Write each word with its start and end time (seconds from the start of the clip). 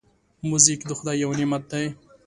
موزیک 0.49 0.81
د 0.89 0.91
خدای 0.99 1.17
یو 1.23 1.31
نعمت 1.39 1.63
دی. 1.71 1.85